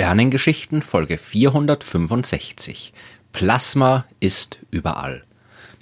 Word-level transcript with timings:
Sternengeschichten 0.00 0.80
Folge 0.80 1.18
465. 1.18 2.94
Plasma 3.34 4.06
ist 4.18 4.58
überall. 4.70 5.24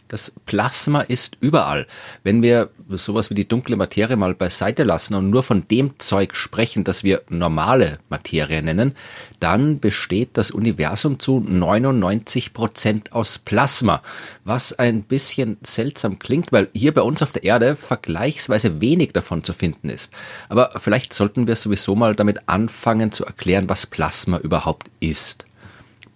Das 0.09 0.33
Plasma 0.47 1.03
ist 1.03 1.37
überall. 1.41 1.87
Wenn 2.25 2.41
wir 2.41 2.71
sowas 2.89 3.29
wie 3.29 3.35
die 3.35 3.47
dunkle 3.47 3.77
Materie 3.77 4.17
mal 4.17 4.35
beiseite 4.35 4.83
lassen 4.83 5.15
und 5.15 5.29
nur 5.29 5.43
von 5.43 5.69
dem 5.69 5.99
Zeug 5.99 6.35
sprechen, 6.35 6.83
das 6.83 7.05
wir 7.05 7.23
normale 7.29 7.99
Materie 8.09 8.63
nennen, 8.63 8.95
dann 9.39 9.81
besteht 9.81 10.31
das 10.33 10.51
Universum 10.51 11.19
zu 11.19 11.41
99 11.41 12.55
Prozent 12.55 13.13
aus 13.13 13.39
Plasma, 13.39 14.03
was 14.45 14.79
ein 14.79 15.03
bisschen 15.03 15.59
seltsam 15.63 16.19
klingt, 16.19 16.53
weil 16.53 16.69
hier 16.73 16.95
bei 16.95 17.03
uns 17.03 17.23
auf 17.23 17.33
der 17.33 17.45
Erde 17.45 17.77
vergleichsweise 17.77 18.81
wenig 18.81 19.13
davon 19.13 19.45
zu 19.45 19.53
finden 19.53 19.91
ist. 19.91 20.15
Aber 20.49 20.71
vielleicht 20.81 21.13
sollten 21.13 21.47
wir 21.47 21.57
sowieso 21.57 21.95
mal 21.95 22.15
damit 22.15 22.49
anfangen 22.49 23.13
zu 23.13 23.27
erklären, 23.27 23.69
was 23.69 23.85
Plasma 23.85 24.39
überhaupt 24.39 24.89
ist. 25.01 25.45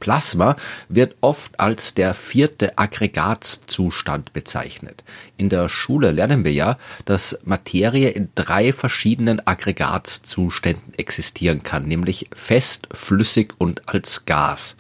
Plasma 0.03 0.57
wird 0.89 1.15
oft 1.21 1.61
als 1.61 1.95
der 1.95 2.13
vierte 2.15 2.77
Aggregatzustand 2.77 4.33
bezeichnet. 4.33 5.05
In 5.37 5.49
der 5.49 5.69
Schule 5.69 6.11
lernen 6.11 6.45
wir 6.45 6.53
ja, 6.53 6.77
dass 7.05 7.39
Materie 7.45 8.09
in 8.09 8.29
drei 8.35 8.73
verschiedenen 8.73 9.47
Aggregatzuständen 9.47 10.95
existieren 10.95 11.63
kann, 11.63 11.87
nämlich 11.87 12.29
fest, 12.35 12.89
flüssig 12.93 13.55
und 13.59 13.89
als 13.89 14.25
Gas. 14.25 14.75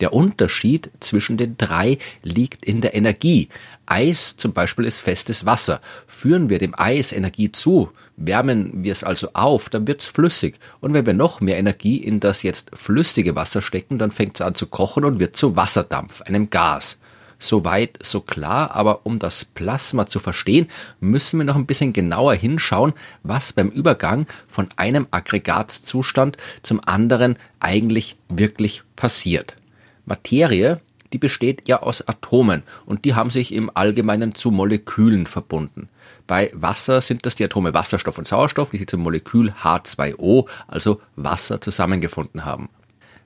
Der 0.00 0.12
Unterschied 0.12 0.90
zwischen 1.00 1.36
den 1.36 1.56
drei 1.58 1.98
liegt 2.22 2.64
in 2.64 2.80
der 2.80 2.94
Energie. 2.94 3.48
Eis 3.86 4.36
zum 4.36 4.52
Beispiel 4.52 4.84
ist 4.84 5.00
festes 5.00 5.44
Wasser. 5.44 5.80
Führen 6.06 6.50
wir 6.50 6.58
dem 6.58 6.74
Eis 6.78 7.12
Energie 7.12 7.50
zu, 7.50 7.90
wärmen 8.16 8.84
wir 8.84 8.92
es 8.92 9.02
also 9.02 9.30
auf, 9.32 9.68
dann 9.70 9.86
wird 9.86 10.02
es 10.02 10.08
flüssig. 10.08 10.58
Und 10.80 10.92
wenn 10.94 11.06
wir 11.06 11.14
noch 11.14 11.40
mehr 11.40 11.58
Energie 11.58 11.96
in 11.96 12.20
das 12.20 12.42
jetzt 12.42 12.70
flüssige 12.74 13.34
Wasser 13.34 13.62
stecken, 13.62 13.98
dann 13.98 14.10
fängt 14.10 14.36
es 14.36 14.40
an 14.40 14.54
zu 14.54 14.66
kochen 14.66 15.04
und 15.04 15.18
wird 15.18 15.36
zu 15.36 15.56
Wasserdampf, 15.56 16.22
einem 16.22 16.50
Gas. 16.50 16.98
Soweit, 17.40 17.98
so 18.02 18.20
klar, 18.20 18.74
aber 18.74 19.06
um 19.06 19.20
das 19.20 19.44
Plasma 19.44 20.06
zu 20.06 20.18
verstehen, 20.18 20.66
müssen 20.98 21.38
wir 21.38 21.44
noch 21.44 21.54
ein 21.54 21.66
bisschen 21.66 21.92
genauer 21.92 22.34
hinschauen, 22.34 22.94
was 23.22 23.52
beim 23.52 23.68
Übergang 23.68 24.26
von 24.48 24.68
einem 24.76 25.06
Aggregatzustand 25.12 26.36
zum 26.64 26.80
anderen 26.84 27.38
eigentlich 27.60 28.16
wirklich 28.28 28.82
passiert. 28.96 29.56
Materie, 30.08 30.80
die 31.12 31.18
besteht 31.18 31.68
ja 31.68 31.80
aus 31.82 32.06
Atomen 32.06 32.62
und 32.84 33.04
die 33.04 33.14
haben 33.14 33.30
sich 33.30 33.54
im 33.54 33.70
Allgemeinen 33.74 34.34
zu 34.34 34.50
Molekülen 34.50 35.26
verbunden. 35.26 35.88
Bei 36.26 36.50
Wasser 36.52 37.00
sind 37.00 37.24
das 37.24 37.34
die 37.34 37.44
Atome 37.44 37.72
Wasserstoff 37.72 38.18
und 38.18 38.26
Sauerstoff, 38.26 38.70
die 38.70 38.78
sich 38.78 38.86
zum 38.86 39.00
Molekül 39.00 39.54
H2O, 39.62 40.46
also 40.66 41.00
Wasser, 41.16 41.60
zusammengefunden 41.60 42.44
haben. 42.44 42.68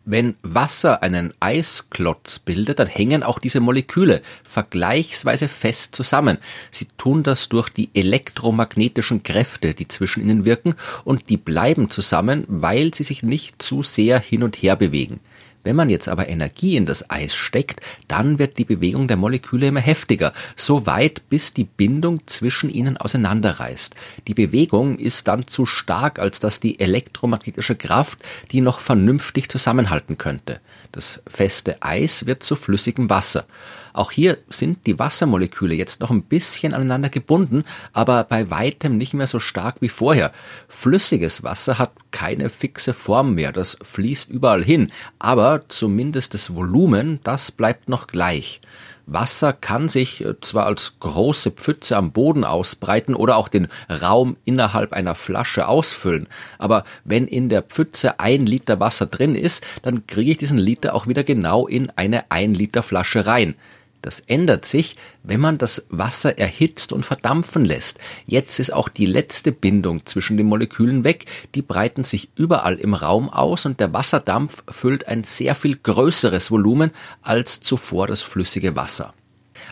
Wenn 0.05 0.35
Wasser 0.43 1.03
einen 1.05 1.33
Eisklotz 1.39 2.41
bildet, 2.41 2.81
dann 2.81 2.89
hängen 2.89 3.23
auch 3.23 3.39
diese 3.39 3.61
Moleküle 3.61 4.21
vergleichsweise 4.43 5.47
fest 5.47 5.95
zusammen. 5.95 6.39
Sie 6.73 6.89
tun 6.99 7.23
das 7.23 7.49
durch 7.49 7.69
die 7.69 7.89
elektromagnetischen 7.95 9.23
Kräfte, 9.23 9.75
die 9.75 9.87
zwischen 9.87 10.23
ihnen 10.23 10.45
wirken, 10.45 10.75
und 11.05 11.29
die 11.29 11.37
bleiben 11.37 11.89
zusammen, 11.89 12.45
weil 12.49 12.93
sie 12.93 13.05
sich 13.05 13.23
nicht 13.23 13.63
zu 13.63 13.85
sehr 13.85 14.19
hin 14.19 14.43
und 14.43 14.57
her 14.57 14.75
bewegen. 14.75 15.21
Wenn 15.65 15.77
man 15.77 15.91
jetzt 15.91 16.09
aber 16.09 16.29
Energie 16.29 16.77
in 16.77 16.87
das 16.87 17.11
Eis 17.11 17.35
steckt, 17.35 17.81
dann 18.09 18.39
wird 18.39 18.59
die 18.59 18.65
Bewegung 18.65 19.09
der 19.09 19.17
Moleküle 19.17 19.69
immer 19.69 19.81
heftiger, 19.81 20.33
so 20.57 20.87
weit 20.87 21.29
bis 21.29 21.55
die 21.55 21.65
Bindung 21.65 22.27
zwischen 22.27 22.69
ihnen 22.69 22.97
auseinanderreißt. 22.97 23.95
Die 24.27 24.35
Bewegung 24.35 24.99
ist 24.99 25.29
dann 25.29 25.47
zu 25.47 25.67
stark, 25.67 26.19
als 26.19 26.41
dass 26.41 26.61
die 26.61 26.81
elektromagnetische 26.81 27.77
Kraft 27.77 28.19
die 28.51 28.61
noch 28.61 28.81
vernünftig 28.81 29.49
zusammenhalten 29.49 30.19
könnte. 30.19 30.61
Das 30.91 31.23
feste 31.27 31.83
Eis 31.83 32.27
wird 32.27 32.43
zu 32.43 32.57
flüssigem 32.57 33.09
Wasser. 33.09 33.47
Auch 33.93 34.11
hier 34.11 34.39
sind 34.49 34.87
die 34.87 34.99
Wassermoleküle 34.99 35.75
jetzt 35.75 36.01
noch 36.01 36.11
ein 36.11 36.23
bisschen 36.23 36.75
aneinander 36.75 37.09
gebunden, 37.09 37.65
aber 37.93 38.25
bei 38.25 38.51
weitem 38.51 38.99
nicht 38.99 39.15
mehr 39.15 39.27
so 39.27 39.39
stark 39.39 39.77
wie 39.81 39.89
vorher. 39.89 40.33
Flüssiges 40.69 41.43
Wasser 41.43 41.79
hat 41.79 41.93
keine 42.11 42.51
fixe 42.51 42.95
Form 42.95 43.35
mehr, 43.35 43.53
das 43.53 43.79
fließt 43.83 44.31
überall 44.31 44.65
hin, 44.65 44.89
aber 45.19 45.63
zumindest 45.69 46.35
das 46.35 46.55
Volumen, 46.55 47.21
das 47.23 47.53
bleibt 47.53 47.89
noch 47.89 48.07
gleich. 48.07 48.61
Wasser 49.07 49.53
kann 49.53 49.89
sich 49.89 50.25
äh, 50.25 50.41
zwar 50.41 50.67
als 50.67 50.95
große 51.01 51.51
Pfütze 51.51 51.97
am 51.97 52.13
Boden 52.13 52.45
ausbreiten 52.45 53.15
oder 53.15 53.37
auch 53.37 53.49
den 53.49 53.69
Raum 53.91 54.37
innerhalb 54.45 54.93
einer 54.93 55.15
Flasche 55.15 55.67
ausfüllen, 55.69 56.29
aber 56.59 56.85
wenn 57.05 57.27
in 57.27 57.49
der 57.49 57.63
Pfütze 57.63 58.21
ein 58.21 58.47
Liter 58.47 58.81
Wasser 58.81 59.07
drin 59.07 59.35
ist, 59.35 59.67
dann 59.83 60.07
kriege 60.07 60.31
ich 60.31 60.37
diesen 60.39 60.59
Liter 60.59 60.95
auch 60.95 61.07
wieder 61.07 61.25
genau 61.25 61.67
in 61.67 61.91
eine 61.97 62.31
ein 62.31 62.55
Liter 62.55 62.83
Flasche 62.83 63.27
rein. 63.27 63.55
Das 64.03 64.21
ändert 64.21 64.65
sich, 64.65 64.97
wenn 65.23 65.41
man 65.41 65.59
das 65.59 65.87
Wasser 65.89 66.37
erhitzt 66.37 66.93
und 66.93 67.07
verdampfen 67.07 67.65
lässt. 67.65 67.99
Jetzt 68.27 68.59
ist 68.59 68.73
auch 68.73 68.89
die 68.89 69.07
letzte 69.07 69.53
Bindung 69.53 70.05
zwischen 70.05 70.37
den 70.37 70.47
Molekülen 70.47 71.05
weg, 71.05 71.27
die 71.55 71.63
breiten 71.63 72.03
sich 72.03 72.31
überall 72.35 72.75
im 72.75 72.95
Raum 72.95 73.31
aus 73.31 73.65
und 73.65 73.79
der 73.79 73.93
Wasserdampf 73.93 74.65
füllt 74.69 75.07
ein 75.07 75.23
sehr 75.23 75.55
viel 75.55 75.77
größeres 75.77 76.51
Volumen 76.51 76.91
als 77.23 77.61
zuvor 77.61 78.09
das 78.09 78.23
flüssige 78.23 78.75
Wasser. 78.75 79.15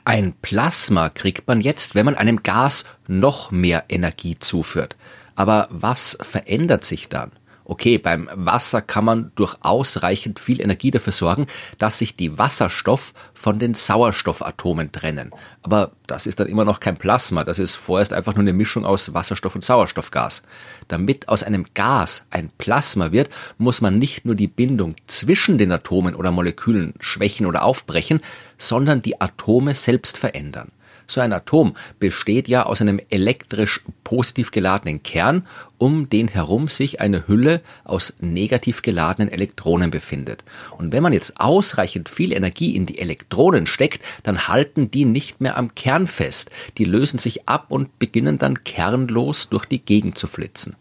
Ein 0.04 0.34
Plasma 0.40 1.08
kriegt 1.08 1.48
man 1.48 1.60
jetzt, 1.60 1.96
wenn 1.96 2.04
man 2.04 2.14
einem 2.14 2.42
Gas 2.42 2.84
noch 3.08 3.50
mehr 3.50 3.84
Energie 3.88 4.38
zuführt. 4.38 4.96
Aber 5.34 5.68
was 5.70 6.16
verändert 6.20 6.84
sich 6.84 7.08
dann? 7.08 7.32
Okay, 7.70 7.98
beim 7.98 8.28
Wasser 8.34 8.82
kann 8.82 9.04
man 9.04 9.30
durch 9.36 9.54
ausreichend 9.60 10.40
viel 10.40 10.60
Energie 10.60 10.90
dafür 10.90 11.12
sorgen, 11.12 11.46
dass 11.78 11.98
sich 11.98 12.16
die 12.16 12.36
Wasserstoff 12.36 13.14
von 13.32 13.60
den 13.60 13.74
Sauerstoffatomen 13.74 14.90
trennen. 14.90 15.30
Aber 15.62 15.92
das 16.08 16.26
ist 16.26 16.40
dann 16.40 16.48
immer 16.48 16.64
noch 16.64 16.80
kein 16.80 16.96
Plasma, 16.96 17.44
das 17.44 17.60
ist 17.60 17.76
vorerst 17.76 18.12
einfach 18.12 18.34
nur 18.34 18.40
eine 18.40 18.54
Mischung 18.54 18.84
aus 18.84 19.14
Wasserstoff 19.14 19.54
und 19.54 19.64
Sauerstoffgas. 19.64 20.42
Damit 20.88 21.28
aus 21.28 21.44
einem 21.44 21.64
Gas 21.74 22.26
ein 22.30 22.50
Plasma 22.58 23.12
wird, 23.12 23.30
muss 23.56 23.80
man 23.80 24.00
nicht 24.00 24.24
nur 24.24 24.34
die 24.34 24.48
Bindung 24.48 24.96
zwischen 25.06 25.56
den 25.56 25.70
Atomen 25.70 26.16
oder 26.16 26.32
Molekülen 26.32 26.94
schwächen 26.98 27.46
oder 27.46 27.62
aufbrechen, 27.62 28.18
sondern 28.58 29.00
die 29.00 29.20
Atome 29.20 29.76
selbst 29.76 30.18
verändern. 30.18 30.72
So 31.10 31.20
ein 31.20 31.32
Atom 31.32 31.74
besteht 31.98 32.46
ja 32.46 32.66
aus 32.66 32.80
einem 32.80 33.00
elektrisch 33.10 33.80
positiv 34.04 34.52
geladenen 34.52 35.02
Kern, 35.02 35.44
um 35.76 36.08
den 36.08 36.28
herum 36.28 36.68
sich 36.68 37.00
eine 37.00 37.26
Hülle 37.26 37.62
aus 37.82 38.14
negativ 38.20 38.82
geladenen 38.82 39.28
Elektronen 39.28 39.90
befindet. 39.90 40.44
Und 40.78 40.92
wenn 40.92 41.02
man 41.02 41.12
jetzt 41.12 41.40
ausreichend 41.40 42.08
viel 42.08 42.32
Energie 42.32 42.76
in 42.76 42.86
die 42.86 43.00
Elektronen 43.00 43.66
steckt, 43.66 44.02
dann 44.22 44.46
halten 44.46 44.92
die 44.92 45.04
nicht 45.04 45.40
mehr 45.40 45.58
am 45.58 45.74
Kern 45.74 46.06
fest. 46.06 46.52
Die 46.78 46.84
lösen 46.84 47.18
sich 47.18 47.48
ab 47.48 47.66
und 47.70 47.98
beginnen 47.98 48.38
dann 48.38 48.62
kernlos 48.62 49.48
durch 49.48 49.64
die 49.64 49.84
Gegend 49.84 50.16
zu 50.16 50.28
flitzen. 50.28 50.76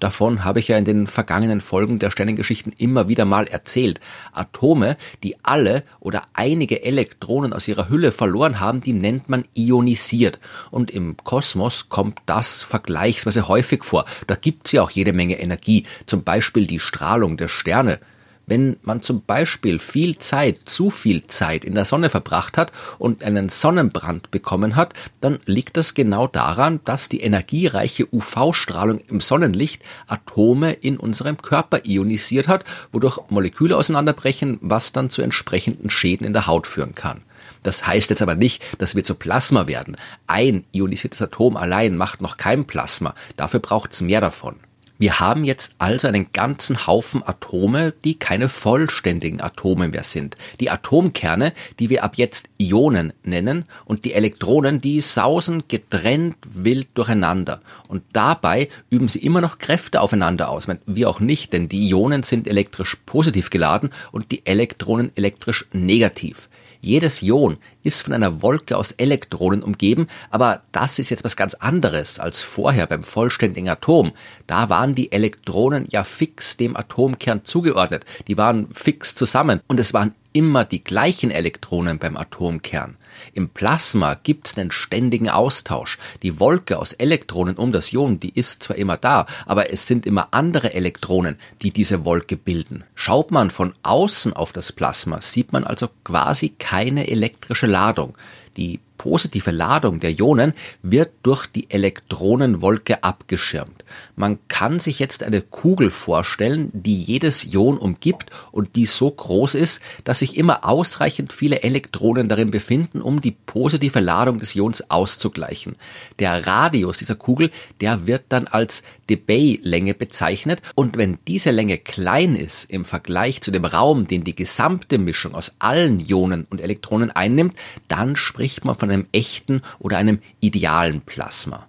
Davon 0.00 0.44
habe 0.44 0.60
ich 0.60 0.68
ja 0.68 0.76
in 0.76 0.84
den 0.84 1.06
vergangenen 1.06 1.60
Folgen 1.60 1.98
der 1.98 2.10
Sternengeschichten 2.10 2.72
immer 2.76 3.08
wieder 3.08 3.24
mal 3.24 3.46
erzählt. 3.46 4.00
Atome, 4.32 4.96
die 5.22 5.36
alle 5.42 5.84
oder 6.00 6.22
einige 6.34 6.82
Elektronen 6.84 7.52
aus 7.52 7.68
ihrer 7.68 7.88
Hülle 7.88 8.12
verloren 8.12 8.60
haben, 8.60 8.80
die 8.80 8.92
nennt 8.92 9.28
man 9.28 9.44
ionisiert. 9.54 10.40
Und 10.70 10.90
im 10.90 11.16
Kosmos 11.16 11.88
kommt 11.88 12.20
das 12.26 12.62
vergleichsweise 12.62 13.48
häufig 13.48 13.84
vor. 13.84 14.04
Da 14.26 14.34
gibt's 14.34 14.72
ja 14.72 14.82
auch 14.82 14.90
jede 14.90 15.12
Menge 15.12 15.38
Energie, 15.38 15.84
zum 16.06 16.24
Beispiel 16.24 16.66
die 16.66 16.80
Strahlung 16.80 17.36
der 17.36 17.48
Sterne. 17.48 17.98
Wenn 18.46 18.76
man 18.82 19.00
zum 19.00 19.22
Beispiel 19.24 19.78
viel 19.78 20.18
Zeit, 20.18 20.60
zu 20.64 20.90
viel 20.90 21.26
Zeit 21.26 21.64
in 21.64 21.74
der 21.74 21.84
Sonne 21.84 22.10
verbracht 22.10 22.58
hat 22.58 22.72
und 22.98 23.22
einen 23.22 23.48
Sonnenbrand 23.48 24.30
bekommen 24.30 24.76
hat, 24.76 24.92
dann 25.20 25.38
liegt 25.46 25.76
das 25.76 25.94
genau 25.94 26.26
daran, 26.26 26.80
dass 26.84 27.08
die 27.08 27.20
energiereiche 27.20 28.06
UV-Strahlung 28.12 29.00
im 29.08 29.20
Sonnenlicht 29.20 29.82
Atome 30.06 30.72
in 30.72 30.98
unserem 30.98 31.38
Körper 31.38 31.80
ionisiert 31.84 32.48
hat, 32.48 32.64
wodurch 32.92 33.18
Moleküle 33.30 33.76
auseinanderbrechen, 33.76 34.58
was 34.60 34.92
dann 34.92 35.08
zu 35.08 35.22
entsprechenden 35.22 35.88
Schäden 35.88 36.26
in 36.26 36.32
der 36.34 36.46
Haut 36.46 36.66
führen 36.66 36.94
kann. 36.94 37.20
Das 37.62 37.86
heißt 37.86 38.10
jetzt 38.10 38.22
aber 38.22 38.34
nicht, 38.34 38.62
dass 38.78 38.94
wir 38.94 39.04
zu 39.04 39.14
Plasma 39.14 39.66
werden. 39.66 39.96
Ein 40.26 40.64
ionisiertes 40.72 41.22
Atom 41.22 41.56
allein 41.56 41.96
macht 41.96 42.20
noch 42.20 42.36
kein 42.36 42.66
Plasma. 42.66 43.14
Dafür 43.36 43.60
braucht's 43.60 44.02
mehr 44.02 44.20
davon. 44.20 44.56
Wir 45.04 45.20
haben 45.20 45.44
jetzt 45.44 45.74
also 45.76 46.08
einen 46.08 46.32
ganzen 46.32 46.86
Haufen 46.86 47.22
Atome, 47.22 47.92
die 48.06 48.14
keine 48.14 48.48
vollständigen 48.48 49.42
Atome 49.42 49.88
mehr 49.88 50.02
sind. 50.02 50.38
Die 50.60 50.70
Atomkerne, 50.70 51.52
die 51.78 51.90
wir 51.90 52.04
ab 52.04 52.16
jetzt 52.16 52.48
Ionen 52.56 53.12
nennen, 53.22 53.64
und 53.84 54.06
die 54.06 54.14
Elektronen, 54.14 54.80
die 54.80 55.02
sausen 55.02 55.64
getrennt 55.68 56.36
wild 56.48 56.88
durcheinander. 56.94 57.60
Und 57.86 58.02
dabei 58.14 58.70
üben 58.88 59.08
sie 59.08 59.18
immer 59.18 59.42
noch 59.42 59.58
Kräfte 59.58 60.00
aufeinander 60.00 60.48
aus. 60.48 60.68
Wie 60.86 61.04
auch 61.04 61.20
nicht, 61.20 61.52
denn 61.52 61.68
die 61.68 61.90
Ionen 61.90 62.22
sind 62.22 62.48
elektrisch 62.48 62.96
positiv 63.04 63.50
geladen 63.50 63.90
und 64.10 64.30
die 64.32 64.46
Elektronen 64.46 65.12
elektrisch 65.16 65.66
negativ. 65.74 66.48
Jedes 66.84 67.22
Ion 67.22 67.56
ist 67.82 68.02
von 68.02 68.12
einer 68.12 68.42
Wolke 68.42 68.76
aus 68.76 68.92
Elektronen 68.92 69.62
umgeben, 69.62 70.06
aber 70.28 70.64
das 70.70 70.98
ist 70.98 71.08
jetzt 71.08 71.24
was 71.24 71.34
ganz 71.34 71.54
anderes 71.54 72.18
als 72.18 72.42
vorher 72.42 72.86
beim 72.86 73.04
vollständigen 73.04 73.70
Atom. 73.70 74.12
Da 74.46 74.68
waren 74.68 74.94
die 74.94 75.10
Elektronen 75.10 75.86
ja 75.88 76.04
fix 76.04 76.58
dem 76.58 76.76
Atomkern 76.76 77.42
zugeordnet. 77.46 78.04
Die 78.28 78.36
waren 78.36 78.68
fix 78.70 79.14
zusammen 79.14 79.60
und 79.66 79.80
es 79.80 79.94
waren 79.94 80.14
immer 80.34 80.66
die 80.66 80.84
gleichen 80.84 81.30
Elektronen 81.30 81.98
beim 81.98 82.18
Atomkern. 82.18 82.98
Im 83.32 83.48
Plasma 83.48 84.14
gibt's 84.14 84.56
einen 84.56 84.70
ständigen 84.70 85.28
Austausch. 85.28 85.98
Die 86.22 86.40
Wolke 86.40 86.78
aus 86.78 86.92
Elektronen 86.92 87.56
um 87.56 87.72
das 87.72 87.92
Ion, 87.92 88.20
die 88.20 88.32
ist 88.38 88.62
zwar 88.62 88.76
immer 88.76 88.96
da, 88.96 89.26
aber 89.46 89.72
es 89.72 89.86
sind 89.86 90.06
immer 90.06 90.28
andere 90.32 90.74
Elektronen, 90.74 91.38
die 91.62 91.70
diese 91.70 92.04
Wolke 92.04 92.36
bilden. 92.36 92.84
Schaut 92.94 93.30
man 93.30 93.50
von 93.50 93.74
außen 93.82 94.32
auf 94.32 94.52
das 94.52 94.72
Plasma, 94.72 95.20
sieht 95.20 95.52
man 95.52 95.64
also 95.64 95.88
quasi 96.04 96.50
keine 96.50 97.08
elektrische 97.08 97.66
Ladung. 97.66 98.14
Die 98.56 98.80
positive 98.98 99.50
Ladung 99.50 100.00
der 100.00 100.12
Ionen 100.12 100.54
wird 100.82 101.10
durch 101.22 101.46
die 101.46 101.68
Elektronenwolke 101.70 103.04
abgeschirmt. 103.04 103.84
Man 104.16 104.38
kann 104.48 104.80
sich 104.80 104.98
jetzt 104.98 105.22
eine 105.22 105.42
Kugel 105.42 105.90
vorstellen, 105.90 106.70
die 106.72 107.02
jedes 107.02 107.44
Ion 107.44 107.76
umgibt 107.76 108.30
und 108.50 108.76
die 108.76 108.86
so 108.86 109.10
groß 109.10 109.56
ist, 109.56 109.82
dass 110.04 110.20
sich 110.20 110.36
immer 110.36 110.64
ausreichend 110.64 111.32
viele 111.32 111.62
Elektronen 111.62 112.28
darin 112.28 112.50
befinden, 112.50 113.02
um 113.02 113.20
die 113.20 113.32
positive 113.32 114.00
Ladung 114.00 114.38
des 114.38 114.54
Ions 114.56 114.90
auszugleichen. 114.90 115.76
Der 116.18 116.46
Radius 116.46 116.98
dieser 116.98 117.14
Kugel, 117.14 117.50
der 117.80 118.06
wird 118.06 118.24
dann 118.30 118.46
als 118.46 118.84
Debye-Länge 119.10 119.94
bezeichnet 119.94 120.62
und 120.74 120.96
wenn 120.96 121.18
diese 121.28 121.50
Länge 121.50 121.76
klein 121.76 122.34
ist 122.34 122.70
im 122.70 122.84
Vergleich 122.84 123.42
zu 123.42 123.50
dem 123.50 123.66
Raum, 123.66 124.06
den 124.06 124.24
die 124.24 124.34
gesamte 124.34 124.98
Mischung 124.98 125.34
aus 125.34 125.56
allen 125.58 126.00
Ionen 126.00 126.46
und 126.48 126.62
Elektronen 126.62 127.10
einnimmt, 127.10 127.54
dann 127.88 128.16
spricht 128.16 128.43
man 128.64 128.74
von 128.74 128.90
einem 128.90 129.06
echten 129.12 129.62
oder 129.78 129.96
einem 129.96 130.20
idealen 130.40 131.00
Plasma. 131.00 131.66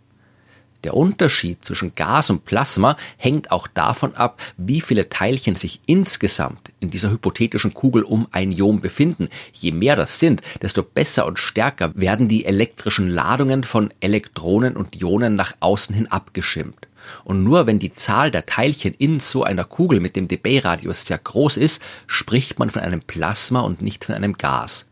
Der 0.85 0.95
Unterschied 0.95 1.65
zwischen 1.65 1.95
Gas 1.95 2.29
und 2.29 2.45
Plasma 2.45 2.95
hängt 3.17 3.49
auch 3.49 3.65
davon 3.65 4.13
ab, 4.13 4.39
wie 4.57 4.81
viele 4.81 5.09
Teilchen 5.09 5.55
sich 5.55 5.81
insgesamt 5.87 6.71
in 6.79 6.91
dieser 6.91 7.09
hypothetischen 7.09 7.73
Kugel 7.73 8.03
um 8.03 8.27
ein 8.29 8.51
Ion 8.51 8.81
befinden. 8.81 9.29
Je 9.51 9.71
mehr 9.71 9.95
das 9.95 10.19
sind, 10.19 10.43
desto 10.61 10.83
besser 10.83 11.25
und 11.25 11.39
stärker 11.39 11.91
werden 11.95 12.27
die 12.27 12.45
elektrischen 12.45 13.09
Ladungen 13.09 13.63
von 13.63 13.91
Elektronen 13.99 14.77
und 14.77 14.95
Ionen 15.01 15.33
nach 15.33 15.53
außen 15.59 15.95
hin 15.95 16.05
abgeschirmt. 16.11 16.87
Und 17.23 17.43
nur 17.43 17.65
wenn 17.65 17.79
die 17.79 17.93
Zahl 17.93 18.29
der 18.29 18.45
Teilchen 18.45 18.93
in 18.93 19.19
so 19.19 19.43
einer 19.43 19.63
Kugel 19.63 19.99
mit 19.99 20.15
dem 20.15 20.27
dB-Radius 20.27 21.07
sehr 21.07 21.17
groß 21.17 21.57
ist, 21.57 21.81
spricht 22.05 22.59
man 22.59 22.69
von 22.69 22.83
einem 22.83 23.01
Plasma 23.01 23.61
und 23.61 23.81
nicht 23.81 24.05
von 24.05 24.13
einem 24.13 24.37
Gas. 24.37 24.85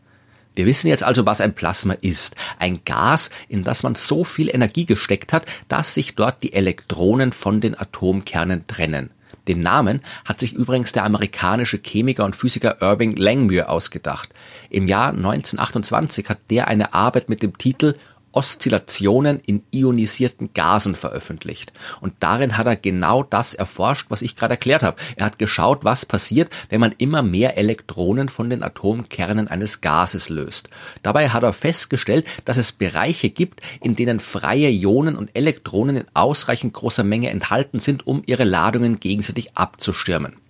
Wir 0.54 0.66
wissen 0.66 0.88
jetzt 0.88 1.02
also, 1.02 1.26
was 1.26 1.40
ein 1.40 1.54
Plasma 1.54 1.94
ist. 2.00 2.36
Ein 2.58 2.80
Gas, 2.84 3.30
in 3.48 3.64
das 3.64 3.82
man 3.82 3.94
so 3.94 4.24
viel 4.24 4.48
Energie 4.48 4.86
gesteckt 4.86 5.32
hat, 5.32 5.46
dass 5.68 5.94
sich 5.94 6.14
dort 6.14 6.42
die 6.42 6.52
Elektronen 6.52 7.32
von 7.32 7.60
den 7.60 7.78
Atomkernen 7.78 8.66
trennen. 8.66 9.10
Den 9.48 9.60
Namen 9.60 10.00
hat 10.24 10.38
sich 10.38 10.54
übrigens 10.54 10.92
der 10.92 11.04
amerikanische 11.04 11.78
Chemiker 11.78 12.24
und 12.24 12.36
Physiker 12.36 12.80
Irving 12.80 13.16
Langmuir 13.16 13.68
ausgedacht. 13.68 14.30
Im 14.70 14.86
Jahr 14.86 15.08
1928 15.08 16.28
hat 16.28 16.38
der 16.50 16.68
eine 16.68 16.94
Arbeit 16.94 17.28
mit 17.28 17.42
dem 17.42 17.58
Titel 17.58 17.94
Oszillationen 18.34 19.40
in 19.40 19.62
ionisierten 19.70 20.52
Gasen 20.54 20.94
veröffentlicht. 20.94 21.72
Und 22.00 22.14
darin 22.20 22.56
hat 22.56 22.66
er 22.66 22.76
genau 22.76 23.22
das 23.22 23.54
erforscht, 23.54 24.06
was 24.08 24.22
ich 24.22 24.36
gerade 24.36 24.54
erklärt 24.54 24.82
habe. 24.82 24.96
Er 25.16 25.26
hat 25.26 25.38
geschaut, 25.38 25.84
was 25.84 26.04
passiert, 26.04 26.50
wenn 26.68 26.80
man 26.80 26.94
immer 26.98 27.22
mehr 27.22 27.56
Elektronen 27.56 28.28
von 28.28 28.50
den 28.50 28.62
Atomkernen 28.62 29.48
eines 29.48 29.80
Gases 29.80 30.28
löst. 30.28 30.70
Dabei 31.02 31.30
hat 31.30 31.42
er 31.42 31.52
festgestellt, 31.52 32.26
dass 32.44 32.56
es 32.56 32.72
Bereiche 32.72 33.30
gibt, 33.30 33.60
in 33.80 33.96
denen 33.96 34.20
freie 34.20 34.68
Ionen 34.70 35.16
und 35.16 35.34
Elektronen 35.34 35.96
in 35.96 36.06
ausreichend 36.14 36.74
großer 36.74 37.04
Menge 37.04 37.30
enthalten 37.30 37.78
sind, 37.78 38.06
um 38.06 38.22
ihre 38.26 38.44
Ladungen 38.44 39.00
gegenseitig 39.00 39.56
abzustirmen. 39.56 40.43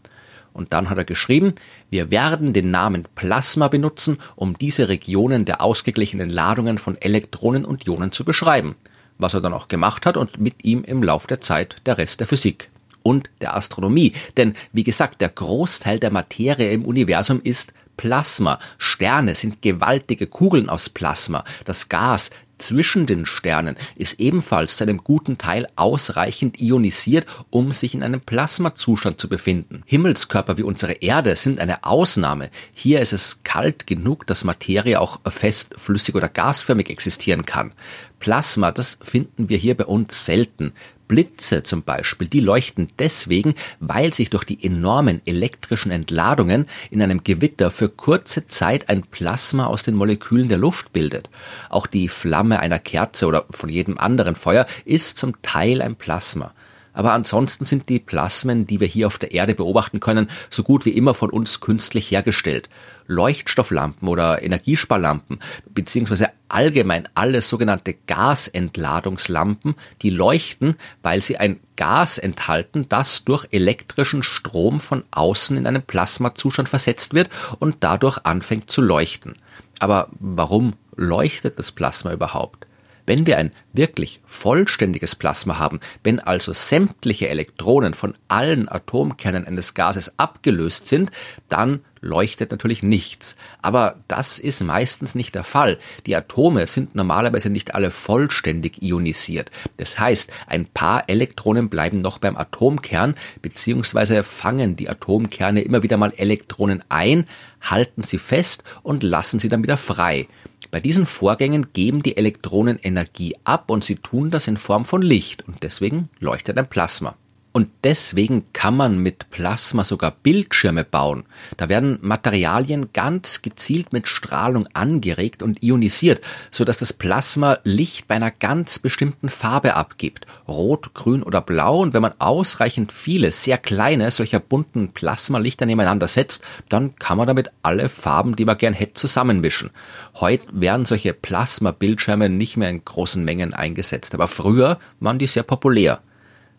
Und 0.55 0.73
dann 0.73 0.89
hat 0.89 0.97
er 0.97 1.05
geschrieben, 1.05 1.55
wir 1.91 2.11
werden 2.11 2.53
den 2.53 2.71
Namen 2.71 3.07
Plasma 3.17 3.69
benutzen, 3.69 4.19
um 4.37 4.57
diese 4.57 4.89
Regionen 4.89 5.45
der 5.45 5.61
ausgeglichenen 5.61 6.31
Ladungen 6.31 6.79
von 6.79 6.97
Elektronen 6.97 7.65
und 7.67 7.87
Ionen 7.87 8.13
zu 8.13 8.25
beschreiben. 8.25 8.77
Was 9.19 9.35
er 9.35 9.41
dann 9.41 9.53
auch 9.53 9.69
gemacht 9.69 10.07
hat 10.07 10.17
und 10.17 10.41
mit 10.41 10.65
ihm 10.65 10.85
im 10.85 11.03
Lauf 11.03 11.27
der 11.27 11.41
Zeit 11.41 11.77
der 11.87 11.99
Rest 11.99 12.21
der 12.21 12.29
Physik 12.29 12.71
und 13.03 13.31
der 13.41 13.57
Astronomie. 13.57 14.13
Denn 14.37 14.55
wie 14.73 14.85
gesagt, 14.85 15.21
der 15.21 15.29
Großteil 15.29 15.99
der 15.99 16.13
Materie 16.13 16.71
im 16.71 16.85
Universum 16.85 17.41
ist 17.43 17.75
Plasma. 17.97 18.59
Sterne 18.79 19.35
sind 19.35 19.63
gewaltige 19.63 20.27
Kugeln 20.27 20.69
aus 20.69 20.89
Plasma. 20.89 21.45
Das 21.65 21.89
Gas, 21.89 22.31
zwischen 22.59 23.07
den 23.07 23.27
Sternen 23.27 23.77
ist 23.97 24.21
ebenfalls 24.21 24.77
zu 24.77 24.85
einem 24.85 24.99
guten 24.99 25.39
Teil 25.39 25.67
ausreichend 25.77 26.61
ionisiert, 26.61 27.27
um 27.51 27.73
sich 27.73 27.95
in 27.95 28.03
einem 28.03 28.21
Plasmazustand 28.21 29.21
zu 29.21 29.29
befinden. 29.29 29.83
Himmelskörper 29.87 30.57
wie 30.57 30.63
unsere 30.63 30.93
Erde 30.93 31.37
sind 31.37 31.61
eine 31.61 31.85
Ausnahme. 31.85 32.51
Hier 32.75 33.01
ist 33.01 33.13
es 33.13 33.43
kalt 33.43 33.87
genug, 33.87 34.27
dass 34.27 34.45
Materie 34.45 35.01
auch 35.01 35.21
fest, 35.27 35.75
flüssig 35.79 36.15
oder 36.15 36.29
gasförmig 36.29 36.91
existieren 36.91 37.45
kann. 37.45 37.73
Plasma, 38.21 38.71
das 38.71 38.99
finden 39.03 39.49
wir 39.49 39.59
hier 39.59 39.77
bei 39.77 39.85
uns 39.85 40.25
selten. 40.25 40.73
Blitze 41.09 41.63
zum 41.63 41.83
Beispiel, 41.83 42.29
die 42.29 42.41
leuchten 42.41 42.89
deswegen, 42.99 43.55
weil 43.81 44.13
sich 44.15 44.31
durch 44.31 44.45
die 44.45 44.65
enormen 44.65 45.21
elektrischen 45.25 45.91
Entladungen 45.91 46.67
in 46.91 47.03
einem 47.03 47.25
Gewitter 47.25 47.71
für 47.71 47.89
kurze 47.89 48.47
Zeit 48.47 48.89
ein 48.89 49.03
Plasma 49.03 49.67
aus 49.67 49.83
den 49.83 49.95
Molekülen 49.95 50.49
der 50.49 50.59
Luft 50.59 50.93
bildet. 50.93 51.31
Auch 51.69 51.87
die 51.87 52.09
Flamme 52.09 52.61
einer 52.61 52.79
Kerze 52.79 53.27
oder 53.27 53.47
von 53.51 53.69
jedem 53.69 53.99
anderen 53.99 54.35
Feuer 54.35 54.67
ist 54.85 55.19
zum 55.19 55.41
Teil 55.43 55.83
ein 55.83 55.97
Plasma. 55.97 56.53
Aber 56.95 57.13
ansonsten 57.13 57.65
sind 57.65 57.89
die 57.89 57.99
Plasmen, 57.99 58.67
die 58.67 58.81
wir 58.81 58.87
hier 58.87 59.09
auf 59.09 59.19
der 59.19 59.33
Erde 59.33 59.55
beobachten 59.55 60.01
können, 60.01 60.31
so 60.49 60.63
gut 60.63 60.85
wie 60.85 60.91
immer 60.91 61.13
von 61.13 61.29
uns 61.29 61.61
künstlich 61.61 62.11
hergestellt. 62.11 62.71
Leuchtstofflampen 63.07 64.09
oder 64.09 64.43
Energiesparlampen, 64.43 65.41
beziehungsweise 65.69 66.29
allgemein 66.49 67.09
alle 67.15 67.43
sogenannte 67.43 67.95
Gasentladungslampen, 68.07 69.75
die 70.03 70.11
leuchten, 70.11 70.77
weil 71.03 71.23
sie 71.23 71.39
ein 71.39 71.61
Gas 71.77 72.19
enthalten, 72.19 72.87
das 72.89 73.25
durch 73.25 73.47
elektrischen 73.51 74.23
Strom 74.23 74.81
von 74.81 75.05
außen 75.11 75.57
in 75.57 75.67
einen 75.67 75.83
Plasmazustand 75.83 76.69
versetzt 76.69 77.15
wird 77.15 77.31
und 77.59 77.79
dadurch 77.81 78.19
anfängt 78.25 78.71
zu 78.71 78.83
leuchten. 78.83 79.37
Aber 79.81 80.09
warum 80.21 80.75
leuchtet 80.97 81.59
das 81.59 81.73
Plasma 81.73 82.13
überhaupt? 82.13 82.67
Wenn 83.07 83.27
wir 83.27 83.37
ein 83.37 83.51
wirklich 83.75 84.23
vollständiges 84.25 85.15
Plasma 85.15 85.59
haben, 85.59 85.81
wenn 86.03 86.21
also 86.21 86.55
sämtliche 86.55 87.29
Elektronen 87.29 87.93
von 87.93 88.15
allen 88.29 88.69
Atomkernen 88.69 89.47
eines 89.47 89.75
Gases 89.75 90.19
abgelöst 90.19 90.87
sind, 90.87 91.11
dann 91.51 91.81
leuchtet 92.05 92.51
natürlich 92.51 92.83
nichts. 92.83 93.37
Aber 93.63 93.97
das 94.07 94.39
ist 94.39 94.63
meistens 94.63 95.15
nicht 95.15 95.35
der 95.35 95.45
Fall. 95.45 95.79
Die 96.07 96.15
Atome 96.15 96.67
sind 96.67 96.95
normalerweise 96.95 97.51
nicht 97.51 97.75
alle 97.75 97.91
vollständig 97.91 98.83
ionisiert. 98.83 99.51
Das 99.79 99.99
heißt, 99.99 100.31
ein 100.47 100.67
paar 100.67 101.09
Elektronen 101.09 101.69
bleiben 101.69 102.01
noch 102.03 102.19
beim 102.19 102.37
Atomkern, 102.37 103.15
beziehungsweise 103.43 104.23
fangen 104.23 104.77
die 104.77 104.89
Atomkerne 104.89 105.63
immer 105.63 105.83
wieder 105.83 105.97
mal 105.97 106.13
Elektronen 106.17 106.85
ein, 106.89 107.25
halten 107.61 108.03
sie 108.03 108.19
fest 108.19 108.65
und 108.83 109.03
lassen 109.03 109.39
sie 109.39 109.49
dann 109.49 109.63
wieder 109.63 109.77
frei. 109.77 110.29
Bei 110.71 110.81
diesen 110.81 111.07
Vorgängen 111.07 111.69
geben 111.73 112.03
die 112.03 112.17
Elektronen 112.17 112.79
Energie 112.83 113.37
ab 113.45 113.71
und 113.71 113.85
sie 113.85 113.97
tun 113.97 114.31
das 114.31 114.49
in 114.49 114.57
Form 114.57 114.85
von 114.85 115.03
Licht 115.03 115.47
und 115.47 115.63
deswegen 115.63 116.09
leuchtet 116.19 116.59
ein 116.59 116.69
Plasma. 116.69 117.17
Und 117.57 117.69
deswegen 117.85 118.53
kann 118.53 118.77
man 118.77 118.99
mit 118.99 119.31
Plasma 119.31 119.85
sogar 119.85 120.11
Bildschirme 120.11 120.83
bauen. 120.83 121.23
Da 121.57 121.69
werden 121.69 122.01
Materialien 122.03 122.93
ganz 122.93 123.43
gezielt 123.43 123.93
mit 123.93 124.09
Strahlung 124.09 124.67
angeregt 124.73 125.41
und 125.41 125.63
ionisiert, 125.63 126.21
sodass 126.51 126.79
das 126.79 126.93
Plasma 126.93 127.59
Licht 127.63 128.09
bei 128.09 128.17
einer 128.17 128.33
ganz 128.33 128.81
bestimmten 128.81 129.29
Farbe 129.29 129.75
abgibt. 129.75 130.27
Rot, 130.49 130.95
grün 130.95 131.23
oder 131.23 131.41
blau. 131.41 131.79
Und 131.79 131.95
wenn 131.95 132.03
man 132.03 132.15
ausreichend 132.19 132.91
viele, 132.91 133.31
sehr 133.31 133.57
kleine 133.57 134.11
solcher 134.11 134.41
bunten 134.41 134.89
Plasmalichter 134.89 135.65
nebeneinander 135.65 136.09
setzt, 136.09 136.43
dann 136.69 136.97
kann 136.97 137.19
man 137.19 137.29
damit 137.29 137.53
alle 137.63 137.89
Farben, 137.89 138.35
die 138.35 138.47
man 138.47 138.59
gern 138.59 138.75
hätte, 138.75 138.95
zusammenmischen. 138.95 139.71
Heute 140.15 140.49
werden 140.51 140.87
solche 140.87 141.13
Plasma-Bildschirme 141.13 142.29
nicht 142.29 142.57
mehr 142.57 142.71
in 142.71 142.85
großen 142.85 143.25
Mengen 143.25 143.55
eingesetzt, 143.55 144.13
aber 144.13 144.27
früher 144.27 144.81
waren 144.99 145.21
die 145.21 145.29
sehr 145.29 145.45
populär. 145.45 146.03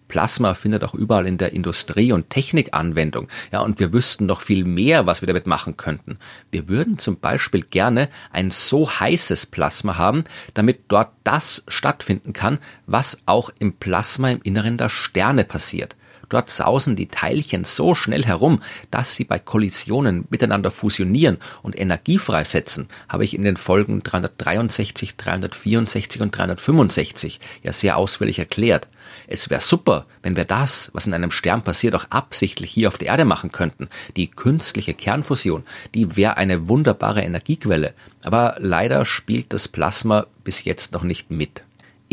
Plasma 0.07 0.53
findet 0.53 0.83
auch 0.83 0.93
überall 0.93 1.27
in 1.27 1.37
der 1.37 1.53
Industrie 1.53 2.11
und 2.11 2.29
Technik 2.29 2.73
Anwendung. 2.73 3.27
Ja, 3.51 3.61
und 3.61 3.79
wir 3.79 3.93
wüssten 3.93 4.25
noch 4.25 4.41
viel 4.41 4.63
mehr, 4.63 5.05
was 5.05 5.21
wir 5.21 5.27
damit 5.27 5.47
machen 5.47 5.77
könnten. 5.77 6.17
Wir 6.51 6.69
würden 6.69 6.97
zum 6.97 7.19
Beispiel 7.19 7.63
gerne 7.63 8.09
ein 8.31 8.51
so 8.51 8.89
heißes 8.89 9.47
Plasma 9.47 9.97
haben, 9.97 10.23
damit 10.53 10.81
dort 10.89 11.11
das 11.23 11.63
stattfinden 11.67 12.33
kann, 12.33 12.59
was 12.85 13.19
auch 13.25 13.49
im 13.59 13.73
Plasma 13.73 14.29
im 14.29 14.41
Inneren 14.43 14.77
der 14.77 14.89
Sterne 14.89 15.43
passiert. 15.43 15.95
Dort 16.29 16.49
sausen 16.49 16.95
die 16.95 17.07
Teilchen 17.07 17.63
so 17.63 17.95
schnell 17.95 18.25
herum, 18.25 18.61
dass 18.91 19.15
sie 19.15 19.23
bei 19.23 19.39
Kollisionen 19.39 20.25
miteinander 20.29 20.71
fusionieren 20.71 21.37
und 21.61 21.79
Energie 21.79 22.17
freisetzen, 22.17 22.87
habe 23.09 23.23
ich 23.25 23.35
in 23.35 23.43
den 23.43 23.57
Folgen 23.57 24.01
363, 24.03 25.17
364 25.17 26.21
und 26.21 26.35
365 26.35 27.39
ja 27.63 27.73
sehr 27.73 27.97
ausführlich 27.97 28.39
erklärt. 28.39 28.87
Es 29.27 29.49
wäre 29.49 29.61
super, 29.61 30.05
wenn 30.21 30.35
wir 30.35 30.45
das, 30.45 30.89
was 30.93 31.05
in 31.05 31.13
einem 31.13 31.31
Stern 31.31 31.61
passiert, 31.61 31.95
auch 31.95 32.05
absichtlich 32.09 32.71
hier 32.71 32.87
auf 32.87 32.97
der 32.97 33.09
Erde 33.09 33.25
machen 33.25 33.51
könnten. 33.51 33.89
Die 34.15 34.27
künstliche 34.27 34.93
Kernfusion, 34.93 35.63
die 35.93 36.15
wäre 36.15 36.37
eine 36.37 36.67
wunderbare 36.67 37.21
Energiequelle. 37.21 37.93
Aber 38.23 38.55
leider 38.59 39.05
spielt 39.05 39.53
das 39.53 39.67
Plasma 39.67 40.27
bis 40.43 40.63
jetzt 40.63 40.93
noch 40.93 41.03
nicht 41.03 41.31
mit. 41.31 41.64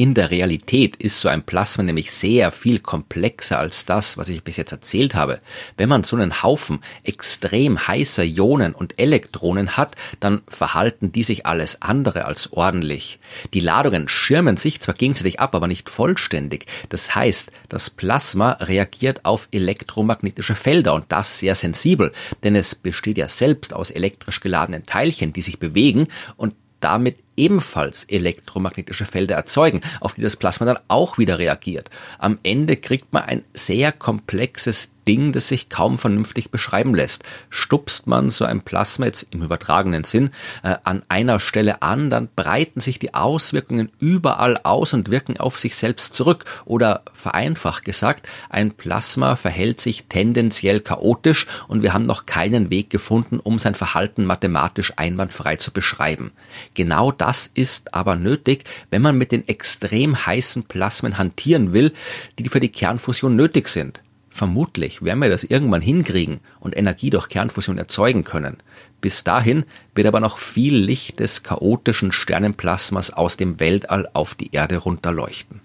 In 0.02 0.14
der 0.14 0.32
Realität 0.32 0.96
ist 0.96 1.20
so 1.20 1.28
ein 1.28 1.44
Plasma 1.44 1.84
nämlich 1.84 2.10
sehr 2.10 2.50
viel 2.50 2.80
komplexer 2.80 3.60
als 3.60 3.84
das, 3.84 4.18
was 4.18 4.30
ich 4.30 4.42
bis 4.42 4.56
jetzt 4.56 4.72
erzählt 4.72 5.14
habe. 5.14 5.38
Wenn 5.76 5.88
man 5.88 6.02
so 6.02 6.16
einen 6.16 6.42
Haufen 6.42 6.80
extrem 7.04 7.86
heißer 7.86 8.24
Ionen 8.24 8.74
und 8.74 8.98
Elektronen 8.98 9.76
hat, 9.76 9.94
dann 10.18 10.42
verhalten 10.48 11.12
die 11.12 11.22
sich 11.22 11.46
alles 11.46 11.82
andere 11.82 12.24
als 12.24 12.52
ordentlich. 12.52 13.20
Die 13.54 13.60
Ladungen 13.60 14.08
schirmen 14.08 14.56
sich 14.56 14.80
zwar 14.80 14.96
gegenseitig 14.96 15.38
ab, 15.38 15.54
aber 15.54 15.68
nicht 15.68 15.88
vollständig. 15.88 16.66
Das 16.88 17.14
heißt, 17.14 17.52
das 17.68 17.88
Plasma 17.88 18.54
reagiert 18.58 19.24
auf 19.24 19.46
elektromagnetische 19.52 20.56
Felder 20.56 20.94
und 20.94 21.04
das 21.10 21.38
sehr 21.38 21.54
sensibel, 21.54 22.10
denn 22.42 22.56
es 22.56 22.74
besteht 22.74 23.18
ja 23.18 23.28
selbst 23.28 23.72
aus 23.72 23.92
elektrisch 23.92 24.40
geladenen 24.40 24.84
Teilchen, 24.84 25.32
die 25.32 25.42
sich 25.42 25.60
bewegen 25.60 26.08
und 26.36 26.56
damit 26.80 27.18
ebenfalls 27.36 28.04
elektromagnetische 28.04 29.06
Felder 29.06 29.36
erzeugen, 29.36 29.80
auf 30.00 30.14
die 30.14 30.22
das 30.22 30.36
Plasma 30.36 30.66
dann 30.66 30.78
auch 30.88 31.18
wieder 31.18 31.38
reagiert. 31.38 31.90
Am 32.18 32.38
Ende 32.42 32.76
kriegt 32.76 33.12
man 33.12 33.24
ein 33.24 33.44
sehr 33.54 33.92
komplexes 33.92 34.90
Ding, 35.06 35.32
das 35.32 35.48
sich 35.48 35.68
kaum 35.68 35.98
vernünftig 35.98 36.50
beschreiben 36.50 36.94
lässt. 36.94 37.24
Stupst 37.50 38.06
man 38.06 38.30
so 38.30 38.44
ein 38.44 38.62
Plasma 38.62 39.06
jetzt 39.06 39.26
im 39.30 39.42
übertragenen 39.42 40.04
Sinn 40.04 40.30
äh, 40.62 40.76
an 40.84 41.02
einer 41.08 41.40
Stelle 41.40 41.82
an, 41.82 42.10
dann 42.10 42.28
breiten 42.34 42.80
sich 42.80 42.98
die 42.98 43.14
Auswirkungen 43.14 43.90
überall 43.98 44.58
aus 44.62 44.92
und 44.92 45.10
wirken 45.10 45.36
auf 45.36 45.58
sich 45.58 45.76
selbst 45.76 46.14
zurück. 46.14 46.44
Oder 46.64 47.02
vereinfacht 47.12 47.84
gesagt, 47.84 48.28
ein 48.48 48.72
Plasma 48.72 49.36
verhält 49.36 49.80
sich 49.80 50.04
tendenziell 50.04 50.80
chaotisch 50.80 51.46
und 51.68 51.82
wir 51.82 51.92
haben 51.92 52.06
noch 52.06 52.26
keinen 52.26 52.70
Weg 52.70 52.90
gefunden, 52.90 53.38
um 53.38 53.58
sein 53.58 53.74
Verhalten 53.74 54.24
mathematisch 54.24 54.92
einwandfrei 54.96 55.56
zu 55.56 55.72
beschreiben. 55.72 56.32
Genau 56.74 57.12
das 57.12 57.46
ist 57.46 57.94
aber 57.94 58.16
nötig, 58.16 58.64
wenn 58.90 59.02
man 59.02 59.16
mit 59.16 59.32
den 59.32 59.46
extrem 59.48 60.26
heißen 60.26 60.64
Plasmen 60.64 61.18
hantieren 61.18 61.72
will, 61.72 61.92
die 62.38 62.48
für 62.48 62.60
die 62.60 62.70
Kernfusion 62.70 63.36
nötig 63.36 63.68
sind. 63.68 64.00
Vermutlich 64.34 65.02
werden 65.02 65.18
wir 65.18 65.28
das 65.28 65.44
irgendwann 65.44 65.82
hinkriegen 65.82 66.40
und 66.58 66.74
Energie 66.74 67.10
durch 67.10 67.28
Kernfusion 67.28 67.76
erzeugen 67.76 68.24
können. 68.24 68.56
Bis 69.02 69.24
dahin 69.24 69.66
wird 69.94 70.06
aber 70.06 70.20
noch 70.20 70.38
viel 70.38 70.74
Licht 70.74 71.20
des 71.20 71.42
chaotischen 71.42 72.12
Sternenplasmas 72.12 73.10
aus 73.10 73.36
dem 73.36 73.60
Weltall 73.60 74.08
auf 74.14 74.34
die 74.34 74.50
Erde 74.52 74.78
runterleuchten. 74.78 75.60